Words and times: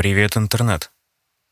Привет, 0.00 0.38
интернет! 0.38 0.92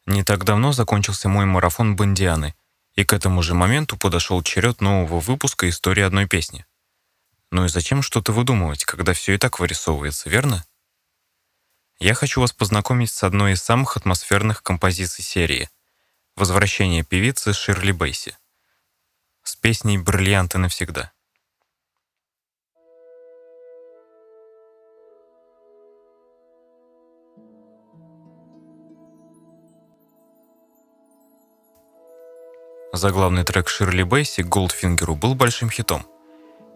Не 0.06 0.24
так 0.24 0.44
давно 0.44 0.72
закончился 0.72 1.28
мой 1.28 1.44
марафон 1.44 1.96
Бондианы, 1.96 2.54
и 2.94 3.04
к 3.04 3.12
этому 3.12 3.42
же 3.42 3.52
моменту 3.52 3.98
подошел 3.98 4.42
черед 4.42 4.80
нового 4.80 5.20
выпуска 5.20 5.68
истории 5.68 6.02
одной 6.02 6.26
песни. 6.26 6.64
Ну 7.50 7.66
и 7.66 7.68
зачем 7.68 8.00
что-то 8.00 8.32
выдумывать, 8.32 8.86
когда 8.86 9.12
все 9.12 9.34
и 9.34 9.36
так 9.36 9.60
вырисовывается, 9.60 10.30
верно? 10.30 10.64
Я 11.98 12.14
хочу 12.14 12.40
вас 12.40 12.52
познакомить 12.52 13.10
с 13.10 13.22
одной 13.22 13.52
из 13.52 13.62
самых 13.62 13.98
атмосферных 13.98 14.62
композиций 14.62 15.22
серии 15.22 15.68
«Возвращение 16.34 17.04
певицы 17.04 17.52
Ширли 17.52 17.92
Бейси» 17.92 18.34
с 19.42 19.56
песней 19.56 19.98
«Бриллианты 19.98 20.56
навсегда». 20.56 21.12
Заглавный 32.98 33.44
трек 33.44 33.68
Ширли 33.68 34.02
Бейси 34.02 34.40
«Голдфингеру» 34.40 35.14
был 35.14 35.36
большим 35.36 35.70
хитом. 35.70 36.04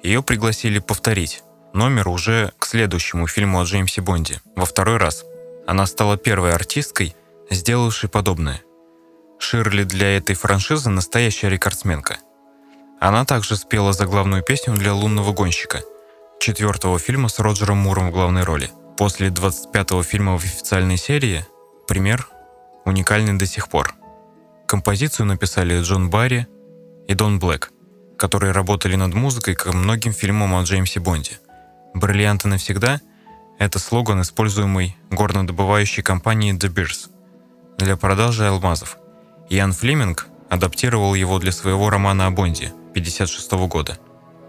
Ее 0.05 0.23
пригласили 0.23 0.79
повторить 0.79 1.43
номер 1.73 2.07
уже 2.07 2.53
к 2.61 2.67
следующему 2.67 3.27
фильму 3.27 3.61
о 3.61 3.65
Джеймсе 3.65 4.03
Бонде, 4.03 4.41
во 4.55 4.65
второй 4.65 4.99
раз. 4.99 5.25
Она 5.67 5.85
стала 5.85 6.17
первой 6.17 6.53
артисткой, 6.53 7.17
сделавшей 7.51 8.09
подобное. 8.09 8.63
Ширли 9.41 9.83
для 9.83 10.17
этой 10.17 10.37
франшизы 10.37 10.91
настоящая 10.91 11.49
рекордсменка. 11.49 12.19
Она 13.01 13.25
также 13.25 13.57
спела 13.57 13.93
заглавную 13.93 14.45
песню 14.45 14.75
для 14.75 14.95
«Лунного 14.95 15.33
гонщика», 15.33 15.81
четвертого 16.39 17.01
фильма 17.01 17.31
с 17.31 17.41
Роджером 17.41 17.79
Муром 17.79 18.11
в 18.11 18.13
главной 18.13 18.45
роли. 18.45 18.71
После 18.97 19.31
25-го 19.31 20.05
фильма 20.05 20.39
в 20.39 20.45
официальной 20.45 20.99
серии 20.99 21.45
пример 21.89 22.29
уникальный 22.85 23.37
до 23.37 23.47
сих 23.47 23.69
пор– 23.69 23.97
Композицию 24.73 25.27
написали 25.27 25.83
Джон 25.83 26.09
Барри 26.09 26.49
и 27.07 27.13
Дон 27.13 27.39
Блэк, 27.39 27.69
которые 28.17 28.53
работали 28.53 28.97
над 28.97 29.13
музыкой 29.13 29.55
к 29.55 29.71
многим 29.71 30.15
фильмам 30.15 30.55
о 30.55 30.63
Джеймсе 30.63 30.99
Бонде. 30.99 31.33
«Бриллианты 31.93 32.49
навсегда»— 32.49 32.99
это 33.59 33.79
слоган, 33.79 34.23
используемый 34.23 34.97
горнодобывающей 35.11 36.03
компанией 36.03 36.55
The 36.55 36.73
Beers 36.73 37.11
для 37.77 37.99
продажи 37.99 38.49
алмазов. 38.49 38.97
Ян 39.51 39.75
Флеминг 39.75 40.29
адаптировал 40.49 41.13
его 41.13 41.39
для 41.39 41.53
своего 41.53 41.91
романа 41.91 42.27
о 42.27 42.31
Бонде 42.31 42.69
1956 42.93 43.53
года. 43.69 43.99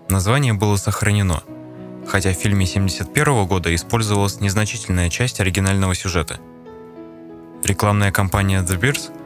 Название 0.08 0.54
было 0.54 0.78
сохранено, 0.78 1.44
хотя 2.08 2.30
в 2.30 2.38
фильме 2.38 2.66
1971 2.66 3.46
года 3.46 3.76
использовалась 3.76 4.40
незначительная 4.40 5.10
часть 5.10 5.42
оригинального 5.42 5.94
сюжета. 5.94 6.40
Рекламная 7.66 8.14
кампания 8.14 8.62
The 8.62 8.80
Beers— 8.80 9.12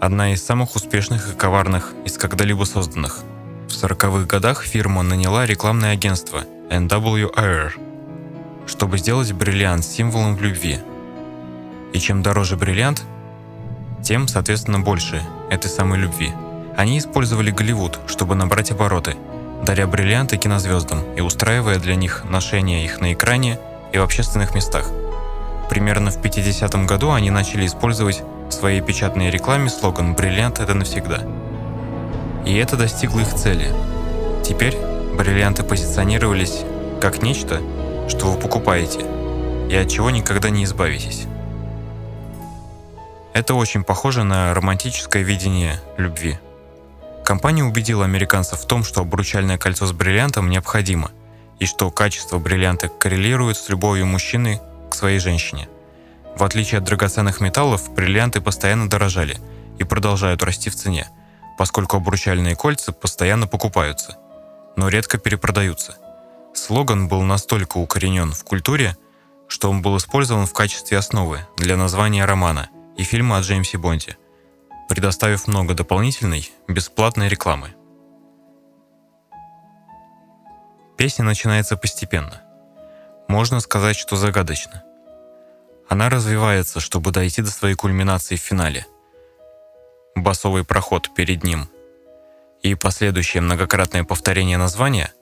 одна 0.00 0.32
из 0.32 0.44
самых 0.44 0.76
успешных 0.76 1.32
и 1.32 1.36
коварных 1.36 1.92
из 2.04 2.18
когда-либо 2.18 2.64
созданных. 2.64 3.20
В 3.68 3.72
40-х 3.72 4.26
годах 4.26 4.62
фирма 4.62 5.02
наняла 5.02 5.44
рекламное 5.44 5.92
агентство 5.92 6.44
NWR, 6.70 7.72
чтобы 8.66 8.98
сделать 8.98 9.32
бриллиант 9.32 9.84
символом 9.84 10.38
любви. 10.38 10.78
И 11.92 11.98
чем 11.98 12.22
дороже 12.22 12.56
бриллиант, 12.56 13.02
тем, 14.02 14.28
соответственно, 14.28 14.80
больше 14.80 15.22
этой 15.50 15.68
самой 15.68 15.98
любви. 15.98 16.32
Они 16.76 16.98
использовали 16.98 17.50
Голливуд, 17.50 17.98
чтобы 18.06 18.36
набрать 18.36 18.70
обороты, 18.70 19.16
даря 19.64 19.86
бриллианты 19.86 20.36
кинозвездам 20.36 21.02
и 21.16 21.20
устраивая 21.20 21.78
для 21.78 21.96
них 21.96 22.24
ношение 22.24 22.84
их 22.84 23.00
на 23.00 23.12
экране 23.12 23.58
и 23.92 23.98
в 23.98 24.02
общественных 24.02 24.54
местах. 24.54 24.88
Примерно 25.68 26.10
в 26.12 26.22
50 26.22 26.86
году 26.86 27.10
они 27.10 27.30
начали 27.30 27.66
использовать 27.66 28.22
в 28.48 28.52
своей 28.52 28.80
печатной 28.80 29.30
рекламе 29.30 29.68
слоган 29.68 30.14
«Бриллиант– 30.14 30.58
это 30.60 30.74
навсегда». 30.74 31.22
И 32.46 32.56
это 32.56 32.76
достигло 32.76 33.20
их 33.20 33.34
цели. 33.34 33.72
Теперь 34.42 34.76
бриллианты 35.16 35.62
позиционировались 35.62 36.64
как 37.00 37.22
нечто, 37.22 37.60
что 38.08 38.26
вы 38.26 38.38
покупаете, 38.38 39.00
и 39.70 39.76
от 39.76 39.88
чего 39.90 40.10
никогда 40.10 40.48
не 40.48 40.64
избавитесь. 40.64 41.26
Это 43.34 43.54
очень 43.54 43.84
похоже 43.84 44.24
на 44.24 44.54
романтическое 44.54 45.22
видение 45.22 45.80
любви. 45.98 46.38
Компания 47.24 47.62
убедила 47.62 48.04
американцев 48.04 48.60
в 48.60 48.66
том, 48.66 48.82
что 48.82 49.02
обручальное 49.02 49.58
кольцо 49.58 49.84
с 49.84 49.92
бриллиантом 49.92 50.48
необходимо, 50.48 51.10
и 51.58 51.66
что 51.66 51.90
качество 51.90 52.38
бриллианта 52.38 52.88
коррелирует 52.88 53.58
с 53.58 53.68
любовью 53.68 54.06
мужчины 54.06 54.60
к 54.90 54.94
своей 54.94 55.18
женщине– 55.18 55.68
в 56.36 56.44
отличие 56.44 56.78
от 56.78 56.84
драгоценных 56.84 57.40
металлов, 57.40 57.92
бриллианты 57.92 58.40
постоянно 58.40 58.88
дорожали 58.88 59.38
и 59.78 59.84
продолжают 59.84 60.42
расти 60.42 60.70
в 60.70 60.74
цене, 60.74 61.08
поскольку 61.56 61.96
обручальные 61.96 62.56
кольца 62.56 62.92
постоянно 62.92 63.46
покупаются, 63.46 64.16
но 64.76 64.88
редко 64.88 65.18
перепродаются. 65.18 65.96
Слоган 66.54 67.08
был 67.08 67.22
настолько 67.22 67.78
укоренен 67.78 68.32
в 68.32 68.44
культуре, 68.44 68.96
что 69.48 69.70
он 69.70 69.82
был 69.82 69.96
использован 69.96 70.46
в 70.46 70.52
качестве 70.52 70.98
основы 70.98 71.40
для 71.56 71.76
названия 71.76 72.24
романа 72.24 72.68
и 72.96 73.02
фильма 73.02 73.38
о 73.38 73.40
Джеймсе 73.40 73.78
Бонде, 73.78 74.16
предоставив 74.88 75.46
много 75.46 75.74
дополнительной, 75.74 76.50
бесплатной 76.66 77.28
рекламы. 77.28 77.74
Песня 80.96 81.24
начинается 81.24 81.76
постепенно. 81.76 82.42
Можно 83.28 83.60
сказать, 83.60 83.96
что 83.96 84.16
загадочно. 84.16 84.82
Она 85.88 86.10
развивается, 86.10 86.80
чтобы 86.80 87.12
дойти 87.12 87.42
до 87.42 87.50
своей 87.50 87.74
кульминации 87.74 88.36
в 88.36 88.40
финале. 88.40 88.86
Басовый 90.14 90.64
проход 90.64 91.14
перед 91.14 91.44
ним 91.44 91.68
и 92.62 92.74
последующее 92.74 93.40
многократное 93.40 94.04
повторение 94.04 94.58
названия 94.58 95.12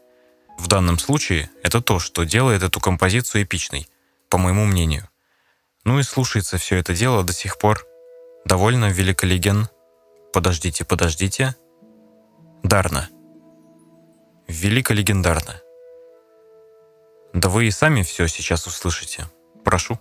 в 0.58 0.68
данном 0.68 0.98
случае 0.98 1.50
это 1.62 1.80
то, 1.80 1.98
что 1.98 2.24
делает 2.24 2.62
эту 2.62 2.80
композицию 2.80 3.44
эпичной, 3.44 3.88
по 4.28 4.38
моему 4.38 4.64
мнению. 4.64 5.08
Ну 5.84 5.98
и 5.98 6.02
слушается 6.02 6.58
все 6.58 6.76
это 6.76 6.94
дело 6.94 7.22
до 7.22 7.32
сих 7.32 7.58
пор 7.58 7.86
довольно 8.44 8.86
великолеген. 8.86 9.68
Подождите, 10.32 10.84
подождите. 10.84 11.54
Дарно. 12.62 13.08
Великолегендарно. 14.48 15.60
Да 17.32 17.48
вы 17.48 17.66
и 17.66 17.70
сами 17.70 18.02
все 18.02 18.26
сейчас 18.26 18.66
услышите. 18.66 19.26
Прошу. 19.64 20.00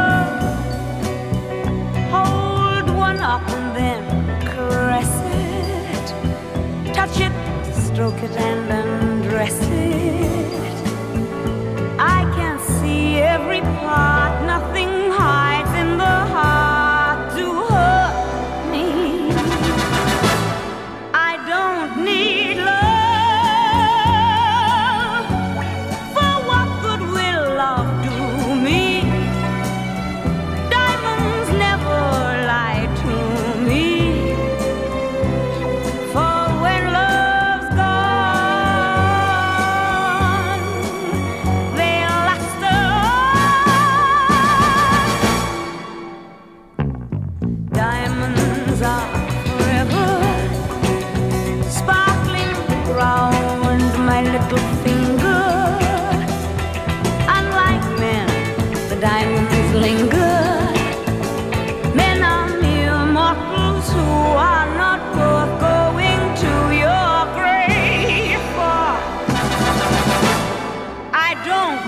stroke 8.01 8.23
it, 8.23 8.35
and 8.35 8.71
undress 8.71 9.59
it. 9.61 10.50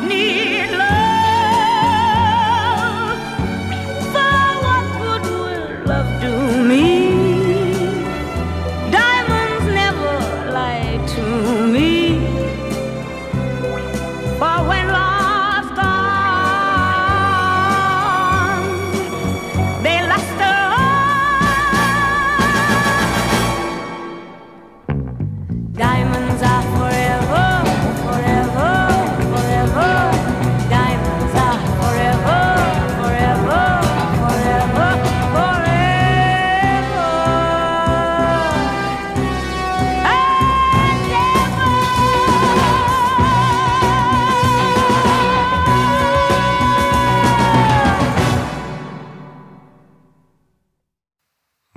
need 0.01 0.82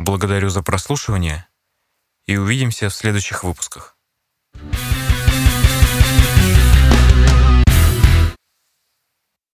Благодарю 0.07 0.51
за 0.51 0.63
прослушивание 0.63 1.49
и 2.27 2.37
увидимся 2.37 2.89
в 2.89 2.95
следующих 2.95 3.43
выпусках. 3.43 3.96